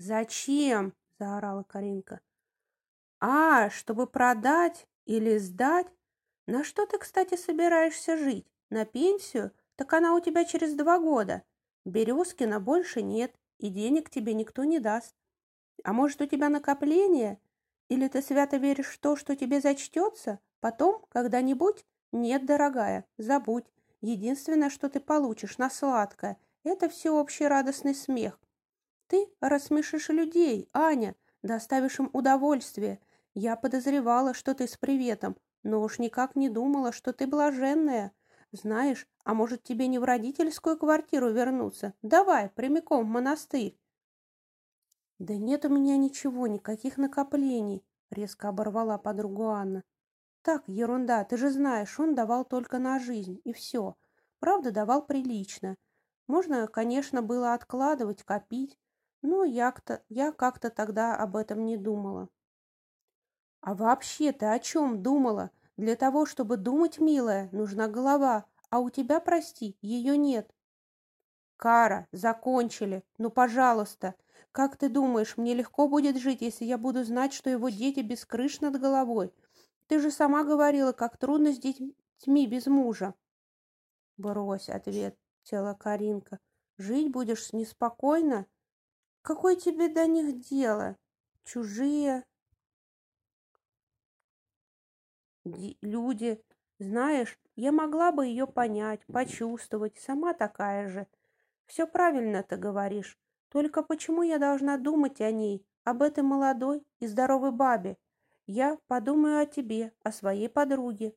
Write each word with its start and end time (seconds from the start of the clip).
«Зачем?»– 0.00 0.94
заорала 1.18 1.62
Каринка. 1.62 2.22
«А, 3.20 3.68
чтобы 3.68 4.06
продать 4.06 4.88
или 5.04 5.36
сдать? 5.36 5.88
На 6.46 6.64
что 6.64 6.86
ты, 6.86 6.96
кстати, 6.96 7.36
собираешься 7.36 8.16
жить? 8.16 8.46
На 8.70 8.86
пенсию? 8.86 9.52
Так 9.76 9.92
она 9.92 10.14
у 10.14 10.20
тебя 10.20 10.46
через 10.46 10.72
два 10.72 10.98
года. 10.98 11.42
Березкина 11.84 12.60
больше 12.60 13.02
нет, 13.02 13.34
и 13.58 13.68
денег 13.68 14.08
тебе 14.08 14.32
никто 14.32 14.64
не 14.64 14.78
даст. 14.78 15.14
А 15.84 15.92
может, 15.92 16.22
у 16.22 16.26
тебя 16.26 16.48
накопление? 16.48 17.38
Или 17.90 18.08
ты 18.08 18.22
свято 18.22 18.56
веришь 18.56 18.94
в 18.94 19.00
то, 19.00 19.16
что 19.16 19.36
тебе 19.36 19.60
зачтется? 19.60 20.38
Потом, 20.60 21.04
когда-нибудь? 21.10 21.84
Нет, 22.10 22.46
дорогая, 22.46 23.04
забудь. 23.18 23.66
Единственное, 24.00 24.70
что 24.70 24.88
ты 24.88 24.98
получишь 24.98 25.58
на 25.58 25.68
сладкое, 25.68 26.38
это 26.64 26.88
всеобщий 26.88 27.46
радостный 27.46 27.94
смех. 27.94 28.40
Ты 29.10 29.26
рассмешишь 29.40 30.08
людей, 30.10 30.68
Аня, 30.72 31.16
доставишь 31.42 31.98
им 31.98 32.10
удовольствие, 32.12 33.00
я 33.34 33.56
подозревала, 33.56 34.34
что 34.34 34.54
ты 34.54 34.68
с 34.68 34.76
приветом, 34.76 35.36
но 35.64 35.82
уж 35.82 35.98
никак 35.98 36.36
не 36.36 36.48
думала, 36.48 36.92
что 36.92 37.12
ты 37.12 37.26
блаженная. 37.26 38.12
Знаешь, 38.52 39.08
а 39.24 39.34
может 39.34 39.64
тебе 39.64 39.88
не 39.88 39.98
в 39.98 40.04
родительскую 40.04 40.78
квартиру 40.78 41.28
вернуться? 41.32 41.92
Давай, 42.02 42.50
прямиком 42.50 43.04
в 43.04 43.08
монастырь. 43.08 43.76
Да 45.18 45.34
нет 45.34 45.64
у 45.64 45.70
меня 45.70 45.96
ничего, 45.96 46.46
никаких 46.46 46.96
накоплений, 46.96 47.84
резко 48.12 48.50
оборвала 48.50 48.96
подругу 48.96 49.48
Анна. 49.48 49.82
Так, 50.42 50.62
ерунда, 50.68 51.24
ты 51.24 51.36
же 51.36 51.50
знаешь, 51.50 51.98
он 51.98 52.14
давал 52.14 52.44
только 52.44 52.78
на 52.78 53.00
жизнь, 53.00 53.40
и 53.42 53.52
все. 53.52 53.96
Правда, 54.38 54.70
давал 54.70 55.04
прилично. 55.04 55.74
Можно, 56.28 56.68
конечно, 56.68 57.22
было 57.22 57.54
откладывать, 57.54 58.22
копить, 58.22 58.78
но 59.22 59.44
я-то, 59.44 60.02
я 60.08 60.32
как-то 60.32 60.70
тогда 60.70 61.16
об 61.16 61.36
этом 61.36 61.64
не 61.64 61.76
думала. 61.76 62.28
А 63.60 63.74
вообще 63.74 64.32
ты 64.32 64.46
о 64.46 64.58
чем 64.58 65.02
думала? 65.02 65.50
Для 65.76 65.96
того, 65.96 66.26
чтобы 66.26 66.56
думать, 66.56 66.98
милая, 66.98 67.48
нужна 67.52 67.88
голова, 67.88 68.46
а 68.70 68.80
у 68.80 68.90
тебя, 68.90 69.20
прости, 69.20 69.76
ее 69.82 70.16
нет. 70.16 70.50
Кара, 71.56 72.08
закончили. 72.12 73.04
Ну, 73.18 73.30
пожалуйста. 73.30 74.14
Как 74.52 74.76
ты 74.76 74.88
думаешь, 74.88 75.36
мне 75.36 75.54
легко 75.54 75.88
будет 75.88 76.16
жить, 76.16 76.40
если 76.40 76.64
я 76.64 76.78
буду 76.78 77.04
знать, 77.04 77.32
что 77.32 77.50
его 77.50 77.68
дети 77.68 78.00
без 78.00 78.24
крыш 78.24 78.60
над 78.60 78.80
головой? 78.80 79.32
Ты 79.86 80.00
же 80.00 80.10
сама 80.10 80.44
говорила, 80.44 80.92
как 80.92 81.18
трудно 81.18 81.52
с 81.52 81.58
детьми 81.58 82.46
без 82.46 82.66
мужа. 82.66 83.14
Брось, 84.16 84.68
ответ, 84.68 85.16
тела 85.42 85.74
Каринка. 85.74 86.40
Жить 86.78 87.10
будешь 87.10 87.52
неспокойно? 87.52 88.46
Какое 89.22 89.56
тебе 89.56 89.88
до 89.88 90.06
них 90.06 90.40
дело? 90.40 90.96
Чужие, 91.44 92.24
люди. 95.44 96.42
Знаешь, 96.78 97.38
я 97.56 97.72
могла 97.72 98.12
бы 98.12 98.26
ее 98.26 98.46
понять, 98.46 99.04
почувствовать, 99.06 99.98
сама 99.98 100.32
такая 100.32 100.88
же. 100.88 101.06
Все 101.66 101.86
правильно 101.86 102.42
ты 102.42 102.56
говоришь. 102.56 103.18
Только 103.50 103.82
почему 103.82 104.22
я 104.22 104.38
должна 104.38 104.78
думать 104.78 105.20
о 105.20 105.30
ней, 105.30 105.66
об 105.84 106.02
этой 106.02 106.22
молодой 106.22 106.82
и 107.00 107.06
здоровой 107.06 107.52
бабе? 107.52 107.98
Я 108.46 108.78
подумаю 108.86 109.40
о 109.40 109.46
тебе, 109.46 109.92
о 110.02 110.12
своей 110.12 110.48
подруге. 110.48 111.14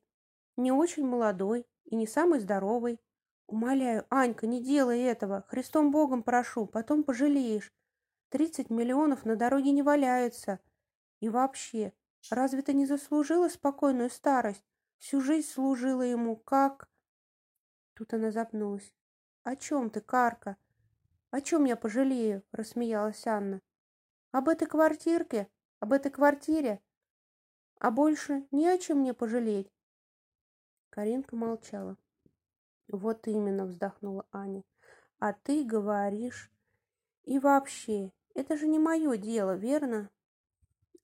Не 0.56 0.70
очень 0.70 1.06
молодой 1.06 1.66
и 1.84 1.96
не 1.96 2.06
самой 2.06 2.40
здоровой. 2.40 3.00
Умоляю, 3.46 4.04
Анька, 4.10 4.46
не 4.46 4.62
делай 4.62 5.00
этого. 5.00 5.44
Христом 5.48 5.90
Богом 5.90 6.22
прошу, 6.22 6.66
потом 6.66 7.04
пожалеешь. 7.04 7.72
Тридцать 8.34 8.68
миллионов 8.68 9.24
на 9.24 9.36
дороге 9.36 9.70
не 9.70 9.82
валяются. 9.82 10.58
И 11.20 11.28
вообще, 11.28 11.92
Разве 12.30 12.62
ты 12.62 12.72
не 12.72 12.86
заслужила 12.86 13.48
спокойную 13.48 14.10
старость? 14.10 14.64
Всю 14.98 15.20
жизнь 15.20 15.48
служила 15.48 16.02
ему, 16.02 16.36
как...» 16.36 16.88
Тут 17.94 18.14
она 18.14 18.30
запнулась. 18.30 18.94
«О 19.42 19.56
чем 19.56 19.90
ты, 19.90 20.00
Карка? 20.00 20.56
О 21.30 21.40
чем 21.40 21.64
я 21.64 21.76
пожалею?»— 21.76 22.42
рассмеялась 22.52 23.26
Анна. 23.26 23.60
«Об 24.32 24.48
этой 24.48 24.66
квартирке? 24.66 25.48
Об 25.80 25.92
этой 25.92 26.10
квартире? 26.10 26.80
А 27.78 27.90
больше 27.90 28.46
ни 28.50 28.64
о 28.64 28.78
чем 28.78 29.00
мне 29.00 29.12
пожалеть?» 29.12 29.70
Каринка 30.88 31.36
молчала. 31.36 31.98
«Вот 32.88 33.26
именно»,— 33.26 33.66
вздохнула 33.66 34.26
Аня. 34.32 34.64
«А 35.18 35.34
ты 35.34 35.62
говоришь...» 35.64 36.50
«И 37.24 37.38
вообще, 37.38 38.12
это 38.34 38.56
же 38.56 38.66
не 38.66 38.78
мое 38.78 39.16
дело, 39.16 39.56
верно?» 39.56 40.10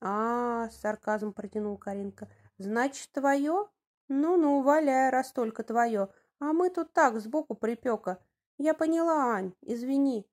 а, 0.01 0.67
-с 0.67 0.71
сарказм 0.81 1.31
протянул 1.31 1.77
Каринка. 1.77 2.27
«Значит, 2.57 3.11
твое? 3.11 3.69
Ну-ну, 4.07 4.61
валяй, 4.63 5.09
раз 5.09 5.31
только 5.31 5.63
твое. 5.63 6.09
А 6.39 6.53
мы 6.53 6.69
тут 6.69 6.91
так, 6.91 7.19
сбоку 7.19 7.55
припека. 7.55 8.17
Я 8.57 8.73
поняла, 8.73 9.35
Ань, 9.35 9.53
извини». 9.61 10.27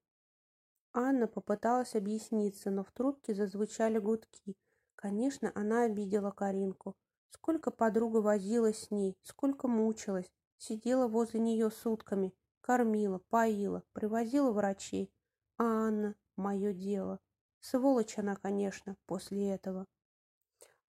Анна 0.94 1.26
попыталась 1.26 1.94
объясниться, 1.94 2.70
но 2.70 2.82
в 2.82 2.90
трубке 2.90 3.34
зазвучали 3.34 3.98
гудки. 3.98 4.56
Конечно, 4.96 5.52
она 5.54 5.82
обидела 5.82 6.30
Каринку. 6.30 6.96
Сколько 7.30 7.70
подруга 7.70 8.18
возилась 8.18 8.84
с 8.84 8.90
ней, 8.90 9.16
сколько 9.22 9.68
мучилась. 9.68 10.30
Сидела 10.56 11.06
возле 11.06 11.40
нее 11.40 11.70
сутками, 11.70 12.34
кормила, 12.62 13.18
поила, 13.28 13.84
привозила 13.92 14.50
врачей. 14.50 15.12
А 15.56 15.64
Анна— 15.64 16.14
мое 16.38 16.72
дело. 16.72 17.20
Сволочь 17.60 18.16
она, 18.18 18.36
конечно, 18.36 18.96
после 19.06 19.50
этого. 19.50 19.86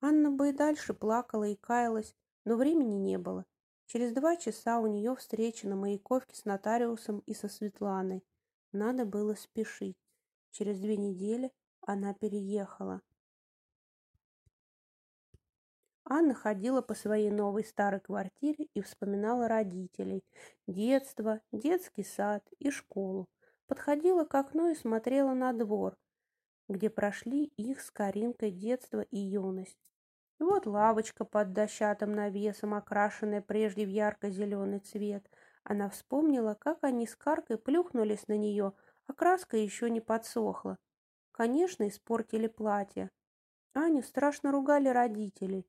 Анна 0.02 0.32
бы 0.32 0.50
и 0.50 0.54
дальше 0.54 0.94
плакала 0.94 1.46
и 1.46 1.56
каялась, 1.56 2.16
но 2.46 2.56
времени 2.56 2.96
не 2.96 3.18
было. 3.18 3.46
Через 3.86 4.14
два 4.14 4.38
часа 4.38 4.80
у 4.80 4.88
нее 4.88 5.16
встреча 5.16 5.68
на 5.68 5.76
Маяковке 5.76 6.36
с 6.36 6.46
нотариусом 6.46 7.20
и 7.26 7.34
со 7.34 7.50
Светланой. 7.50 8.24
Надо 8.72 9.04
было 9.04 9.34
спешить. 9.34 9.98
Через 10.52 10.80
две 10.80 10.96
недели 10.96 11.52
она 11.82 12.14
переехала. 12.14 13.02
Анна 16.06 16.34
ходила 16.34 16.82
по 16.82 16.96
своей 16.96 17.30
новой 17.30 17.64
старой 17.64 18.00
квартире 18.00 18.68
и 18.74 18.82
вспоминала 18.82 19.48
родителей, 19.48 20.24
детство, 20.66 21.40
детский 21.52 22.04
сад 22.04 22.44
и 22.58 22.72
школу. 22.72 23.28
Подходила 23.70 24.26
к 24.26 24.34
окну 24.34 24.72
и 24.72 24.76
смотрела 24.76 25.36
на 25.36 25.54
двор, 25.54 25.96
где 26.68 26.90
прошли 26.90 27.46
их 27.56 27.82
с 27.82 27.92
Каринкой 27.92 28.50
детство 28.50 29.02
и 29.02 29.20
юность. 29.20 29.92
И 30.40 30.44
вот 30.44 30.66
лавочка 30.66 31.24
под 31.24 31.54
дощатым 31.54 32.14
навесом, 32.14 32.74
окрашенная 32.74 33.42
прежде 33.42 33.86
в 33.86 33.90
ярко-зеленый 33.90 34.80
цвет. 34.80 35.30
Она 35.64 35.88
вспомнила, 35.88 36.56
как 36.56 36.84
они 36.84 37.06
с 37.06 37.16
Каркой 37.16 37.60
плюхнулись 37.60 38.28
на 38.28 38.38
нее, 38.38 38.74
а 39.06 39.14
краска 39.14 39.56
еще 39.56 39.92
не 39.92 40.02
подсохла. 40.02 40.80
Конечно, 41.32 41.88
испортили 41.88 42.48
платье. 42.48 43.12
Аню 43.74 44.02
страшно 44.02 44.52
ругали 44.52 44.90
родители. 44.90 45.64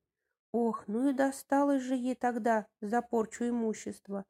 Ох, 0.51 0.87
ну 0.87 1.07
и 1.07 1.13
досталось 1.13 1.83
же 1.83 1.93
ей 1.93 2.15
тогда 2.15 2.65
за 2.81 3.03
порчу 3.03 3.47
имущества. 3.47 4.25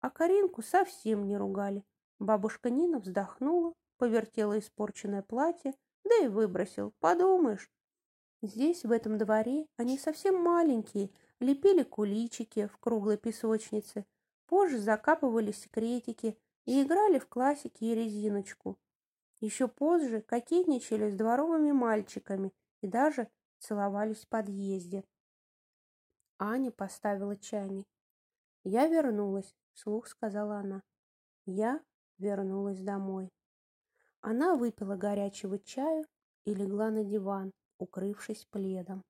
А 0.00 0.08
Каринку 0.08 0.62
совсем 0.62 1.26
не 1.26 1.36
ругали. 1.36 1.84
Бабушка 2.22 2.70
Нина 2.70 3.00
вздохнула, 3.00 3.74
повертела 3.98 4.56
испорченное 4.56 5.22
платье, 5.22 5.74
да 6.04 6.24
и 6.24 6.28
выбросил, 6.28 6.92
подумаешь. 7.00 7.68
Здесь, 8.42 8.84
в 8.84 8.92
этом 8.92 9.18
дворе, 9.18 9.66
они 9.76 9.98
совсем 9.98 10.36
маленькие, 10.40 11.10
лепили 11.40 11.82
куличики 11.82 12.68
в 12.68 12.78
круглой 12.78 13.18
песочнице, 13.18 14.06
позже 14.46 14.78
закапывали 14.78 15.50
секретики 15.50 16.38
и 16.64 16.84
играли 16.84 17.18
в 17.18 17.26
классики 17.26 17.82
и 17.82 17.94
резиночку. 17.96 18.78
Еще 19.40 19.66
позже 19.66 20.20
кокетничали 20.20 21.10
с 21.10 21.16
дворовыми 21.16 21.72
мальчиками 21.72 22.52
и 22.82 22.86
даже 22.86 23.28
целовались 23.58 24.24
в 24.24 24.28
подъезде. 24.28 25.02
Аня 26.38 26.70
поставила 26.70 27.36
чайник. 27.36 27.88
«Я 28.62 28.86
вернулась»,— 28.86 29.56
вслух 29.72 30.06
сказала 30.06 30.58
она. 30.58 30.84
«Я 31.46 31.80
вернулась 32.22 32.80
домой». 32.80 33.28
Она 34.20 34.54
выпила 34.54 34.96
горячего 34.96 35.58
чаю 35.58 36.06
и 36.44 36.54
легла 36.54 36.90
на 36.90 37.04
диван, 37.04 37.50
укрывшись 37.78 38.46
пледом. 38.50 39.02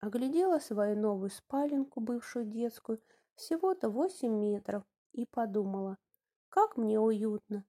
Оглядела 0.00 0.60
свою 0.60 0.96
новую 0.96 1.30
спаленку, 1.30 2.00
бывшую 2.00 2.46
детскую, 2.46 3.02
всего-то 3.34 3.90
восемь 3.90 4.38
метров, 4.38 4.84
и 5.12 5.26
подумала, 5.26 5.96
как 6.48 6.76
мне 6.76 6.98
уютно. 6.98 7.64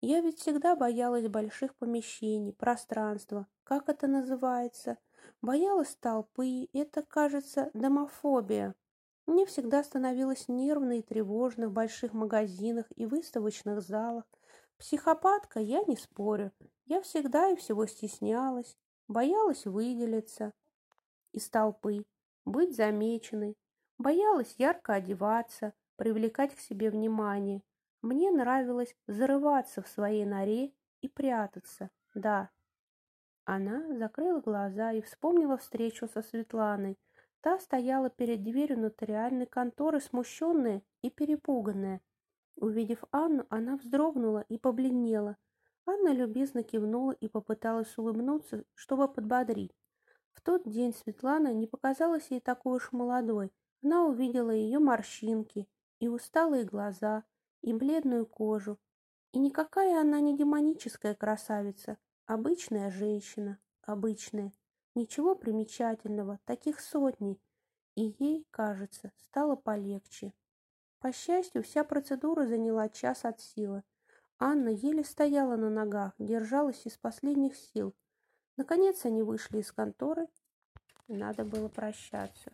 Я 0.00 0.20
ведь 0.20 0.38
всегда 0.38 0.76
боялась 0.76 1.26
больших 1.26 1.74
помещений, 1.76 2.52
пространства, 2.52 3.48
как 3.64 3.88
это 3.88 4.06
называется. 4.06 4.96
Боялась 5.42 5.96
толпы, 5.96 6.68
это, 6.72 7.02
кажется, 7.02 7.70
домофобия. 7.74 8.74
Мне 9.28 9.46
всегда 9.46 9.84
становилось 9.84 10.48
нервно 10.48 10.98
и 10.98 11.02
тревожно 11.02 11.68
в 11.68 11.72
больших 11.72 12.14
магазинах 12.14 12.86
и 12.96 13.06
выставочных 13.06 13.82
залах, 13.82 14.24
Психопатка, 14.78 15.60
я 15.60 15.82
не 15.84 15.96
спорю. 15.96 16.50
Я 16.86 17.02
всегда 17.02 17.50
и 17.50 17.56
всего 17.56 17.84
стеснялась, 17.86 18.76
боялась 19.06 19.66
выделиться 19.66 20.52
из 21.32 21.50
толпы, 21.50 22.04
быть 22.46 22.74
замеченной, 22.74 23.54
боялась 23.98 24.54
ярко 24.56 24.94
одеваться, 24.94 25.74
привлекать 25.96 26.54
к 26.54 26.60
себе 26.60 26.90
внимание. 26.90 27.62
Мне 28.00 28.30
нравилось 28.30 28.96
зарываться 29.06 29.82
в 29.82 29.88
своей 29.88 30.24
норе 30.24 30.72
и 31.02 31.08
прятаться, 31.08 31.90
да. 32.14 32.48
Она 33.44 33.94
закрыла 33.94 34.40
глаза 34.40 34.92
и 34.92 35.02
вспомнила 35.02 35.58
встречу 35.58 36.08
со 36.08 36.22
Светланой. 36.22 36.96
Та 37.40 37.58
стояла 37.58 38.10
перед 38.10 38.42
дверью 38.42 38.80
нотариальной 38.80 39.46
конторы, 39.46 40.00
смущенная 40.00 40.82
и 41.02 41.10
перепуганная. 41.10 42.00
Увидев 42.56 43.04
Анну, 43.12 43.46
она 43.50 43.76
вздрогнула 43.76 44.44
и 44.48 44.58
побледнела. 44.58 45.36
Анна 45.86 46.12
любезно 46.12 46.62
кивнула 46.62 47.12
и 47.12 47.28
попыталась 47.28 47.96
улыбнуться, 47.96 48.64
чтобы 48.74 49.08
подбодрить. 49.08 49.72
В 50.32 50.42
тот 50.42 50.68
день 50.68 50.92
Светлана 50.92 51.52
не 51.52 51.66
показалась 51.66 52.30
ей 52.30 52.40
такой 52.40 52.76
уж 52.76 52.92
молодой. 52.92 53.52
Она 53.82 54.04
увидела 54.04 54.50
ее 54.50 54.80
морщинки 54.80 55.68
и 56.00 56.08
усталые 56.08 56.64
глаза, 56.64 57.24
и 57.62 57.72
бледную 57.72 58.26
кожу. 58.26 58.78
И 59.32 59.38
никакая 59.38 60.00
она 60.00 60.20
не 60.20 60.36
демоническая 60.36 61.14
красавица, 61.14 61.98
обычная 62.26 62.90
женщина, 62.90 63.58
обычная. 63.82 64.52
Ничего 64.98 65.36
примечательного, 65.36 66.40
таких 66.44 66.80
сотни. 66.80 67.40
И 67.94 68.16
ей, 68.18 68.48
кажется, 68.50 69.12
стало 69.22 69.54
полегче. 69.54 70.34
По 70.98 71.12
счастью, 71.12 71.62
вся 71.62 71.84
процедура 71.84 72.46
заняла 72.46 72.88
час 72.88 73.24
от 73.24 73.40
силы. 73.40 73.84
Анна 74.40 74.70
еле 74.70 75.04
стояла 75.04 75.54
на 75.54 75.70
ногах, 75.70 76.14
держалась 76.18 76.84
из 76.84 76.98
последних 76.98 77.54
сил. 77.54 77.94
Наконец 78.56 79.04
они 79.04 79.22
вышли 79.22 79.58
из 79.58 79.70
конторы, 79.70 80.26
надо 81.06 81.44
было 81.44 81.68
прощаться. 81.68 82.50